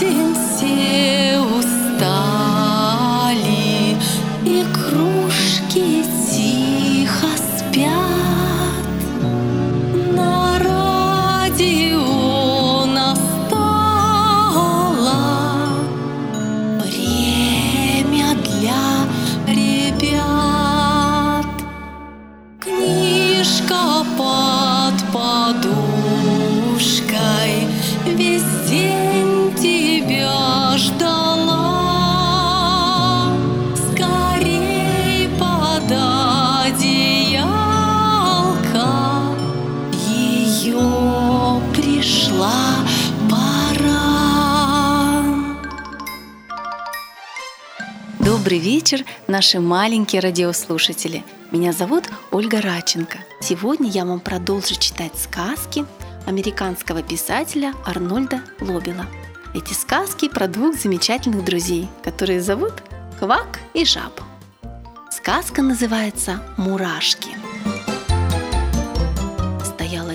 [0.00, 2.08] день все устали,
[4.44, 8.96] и кружки тихо спят.
[10.16, 12.06] На радио
[12.86, 13.60] настало
[16.78, 18.84] время для
[19.46, 20.16] ребят.
[22.58, 23.82] Книжка
[24.16, 25.70] под подушкой
[28.06, 28.60] весь
[42.40, 42.86] пришла
[43.30, 43.90] пора.
[48.18, 51.24] Добрый вечер, наши маленькие радиослушатели.
[51.50, 53.18] Меня зовут Ольга Раченко.
[53.40, 55.84] Сегодня я вам продолжу читать сказки
[56.26, 59.06] американского писателя Арнольда Лобела.
[59.54, 62.74] Эти сказки про двух замечательных друзей, которые зовут
[63.18, 64.20] Квак и Жаб.
[65.10, 67.30] Сказка называется «Мурашки».
[67.30, 67.69] Стояла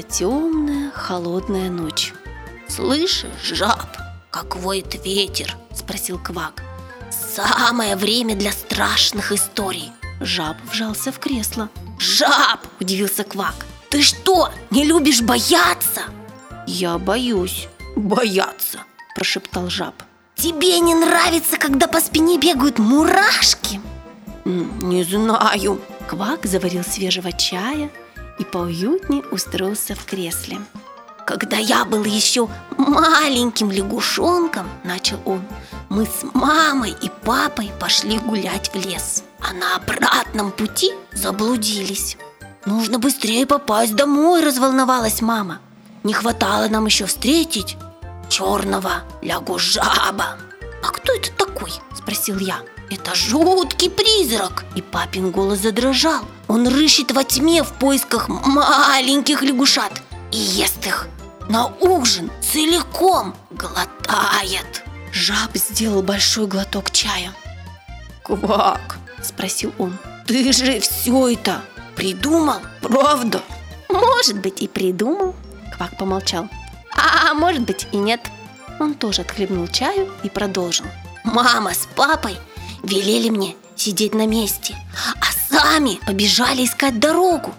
[0.09, 2.13] темная, холодная ночь.
[2.67, 3.97] Слышишь, жаб,
[4.31, 5.55] как воет ветер?
[5.73, 6.63] Спросил Квак.
[7.11, 9.91] Самое время для страшных историй.
[10.19, 11.69] Жаб вжался в кресло.
[11.99, 13.65] Жаб, удивился Квак.
[13.89, 16.01] Ты что, не любишь бояться?
[16.67, 18.79] «Я боюсь бояться»,–
[19.15, 19.93] прошептал жаб.
[20.35, 23.79] Тебе не нравится, когда по спине бегают мурашки?
[24.45, 25.79] «М, «Не знаю».
[26.07, 27.89] Квак заварил свежего чая
[28.39, 30.59] и поуютнее устроился в кресле.
[31.25, 32.47] Когда я был еще
[32.77, 35.41] маленьким лягушонком, начал он,
[35.89, 39.23] мы с мамой и папой пошли гулять в лес.
[39.39, 42.17] А на обратном пути заблудились.
[42.65, 45.59] Нужно быстрее попасть домой, разволновалась мама.
[46.03, 47.77] Не хватало нам еще встретить
[48.29, 50.37] черного лягушаба.
[50.83, 51.71] А кто это такой?
[51.95, 52.59] Спросил я.
[52.91, 60.01] Это жуткий призрак И папин голос задрожал Он рыщет во тьме в поисках маленьких лягушат
[60.31, 61.07] И ест их
[61.47, 64.83] на ужин целиком глотает
[65.15, 67.31] Жаб сделал большой глоток чая.
[68.23, 69.97] Квак, Спросил он.
[70.27, 71.61] ты же все это
[71.95, 73.41] придумал, правда?
[73.87, 75.33] Может быть, и придумал.
[75.77, 76.49] Квак помолчал.
[76.91, 78.19] А может быть, и нет.
[78.77, 80.85] Он тоже отхлебнул чаю и продолжил.
[81.23, 82.37] Мама с папой
[82.85, 84.75] велели мне сидеть на месте,
[85.19, 87.53] а сами побежали искать дорогу.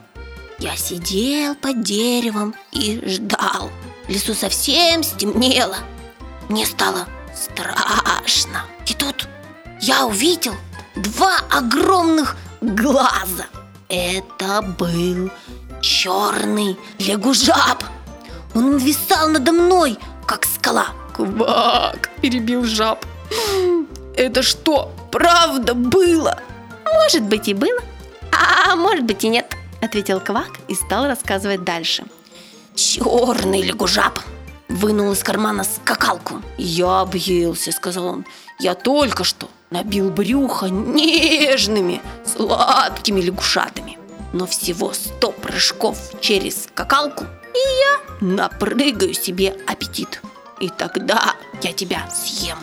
[0.58, 3.70] Я сидел под деревом и ждал.
[4.06, 5.76] В лесу совсем стемнело.
[6.48, 8.64] Мне стало страшно.
[8.86, 9.28] И тут
[9.80, 10.54] я увидел
[10.94, 13.46] два огромных глаза.
[13.88, 15.30] Это был
[15.82, 17.84] черный лягужаб.
[18.54, 20.88] Он нависал надо мной, как скала.
[21.14, 23.04] Квак, перебил жаб.
[24.16, 26.40] Это что, правда было?
[26.84, 27.80] Может быть и было,
[28.32, 32.04] а может быть и нет, ответил Квак и стал рассказывать дальше.
[32.74, 34.18] Черный лягужаб
[34.68, 36.42] вынул из кармана скакалку.
[36.56, 38.24] Я объелся, сказал он.
[38.58, 43.98] Я только что набил брюхо нежными, сладкими лягушатами.
[44.32, 50.22] Но всего сто прыжков через скакалку, и я напрыгаю себе аппетит.
[50.60, 52.58] И тогда я тебя съем.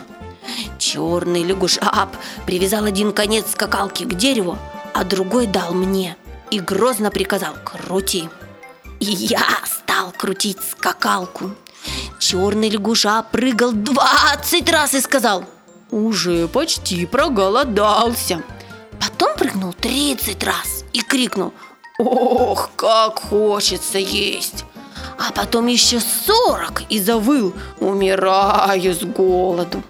[0.94, 2.16] Черный лягушап
[2.46, 4.56] привязал один конец скакалки к дереву,
[4.92, 6.16] а другой дал мне
[6.52, 8.28] и грозно приказал «крути».
[9.00, 11.50] И я стал крутить скакалку.
[12.20, 15.44] Черный лягуша прыгал 20 раз и сказал
[15.90, 18.44] Уже почти проголодался.
[19.00, 21.52] Потом прыгнул 30 раз и крикнул
[21.98, 24.64] Ох, как хочется есть!
[25.18, 29.82] А потом еще 40 и завыл Умираю с голоду.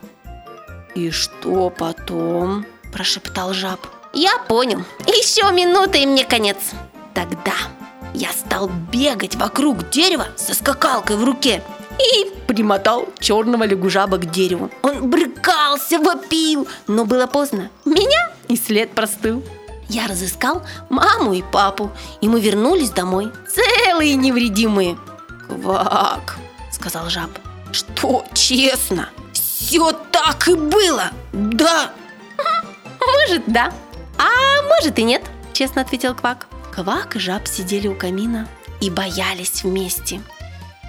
[0.94, 2.66] И что потом?
[2.92, 3.80] Прошептал жаб
[4.12, 6.58] Я понял, еще минута и мне конец
[7.14, 7.52] Тогда
[8.14, 11.62] я стал бегать вокруг дерева со скакалкой в руке
[11.98, 14.70] и примотал черного лягужаба к дереву.
[14.82, 17.70] Он брыкался, вопил, но было поздно.
[17.84, 19.42] Меня и след простыл.
[19.88, 21.90] Я разыскал маму и папу,
[22.20, 24.96] и мы вернулись домой, целые и невредимые.
[25.48, 26.36] Квак,
[26.72, 27.30] сказал жаб.
[27.72, 29.08] Что, честно?
[29.74, 31.90] Все так и было, да?
[33.00, 33.72] Может, да,
[34.16, 36.46] а может и нет, честно ответил Квак.
[36.72, 38.46] Квак и жаб сидели у камина
[38.80, 40.20] и боялись вместе.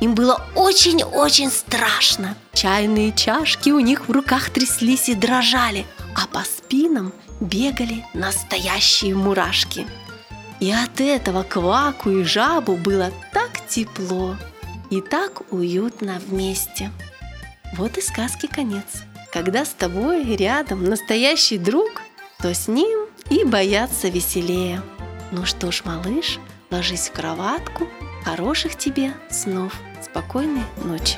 [0.02, 2.36] Им было очень-очень страшно.
[2.54, 9.88] Чайные чашки у них в руках тряслись и дрожали, а по спинам бегали настоящие мурашки.
[10.60, 14.36] И от этого кваку и жабу было так тепло
[14.92, 16.92] и так уютно вместе.
[17.78, 19.04] Вот и сказки конец.
[19.34, 22.02] Когда с тобой рядом настоящий друг,
[22.42, 24.82] то с ним и бояться веселее.
[25.32, 26.40] Ну что ж, малыш,
[26.72, 27.90] ложись в кроватку.
[28.24, 29.74] Хороших тебе снов.
[30.02, 31.18] Спокойной ночи.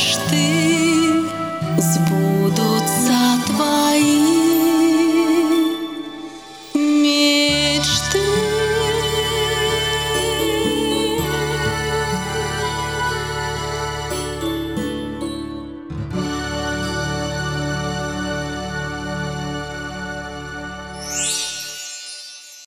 [0.00, 1.26] Mas ti,